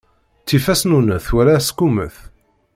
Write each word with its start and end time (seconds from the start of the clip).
Ttif 0.41 0.65
asnunnet 0.73 1.27
wala 1.33 1.53
asqummet. 1.59 2.15